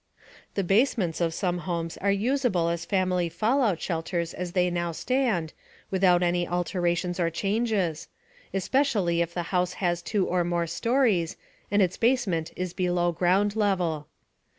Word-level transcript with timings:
The 0.55 0.63
basements 0.63 1.21
of 1.21 1.31
some 1.31 1.59
homes 1.59 1.95
are 1.97 2.11
usable 2.11 2.69
as 2.69 2.85
family 2.85 3.29
fallout 3.29 3.79
shelters 3.79 4.33
as 4.33 4.53
they 4.53 4.71
now 4.71 4.93
stand, 4.93 5.53
without 5.91 6.23
any 6.23 6.47
alterations 6.47 7.19
or 7.19 7.29
changes 7.29 8.07
especially 8.51 9.21
if 9.21 9.35
the 9.35 9.43
house 9.53 9.73
has 9.73 10.01
two 10.01 10.25
or 10.25 10.43
more 10.43 10.65
stories, 10.65 11.37
and 11.69 11.83
its 11.83 11.97
basement 11.97 12.51
is 12.55 12.73
below 12.73 13.11
ground 13.11 13.55
level. 13.55 14.07